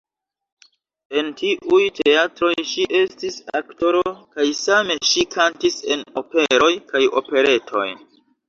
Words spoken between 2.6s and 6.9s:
ŝi estis aktoro kaj same ŝi kantis en operoj